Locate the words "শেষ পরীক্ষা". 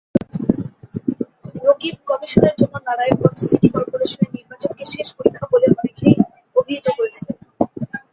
4.93-5.45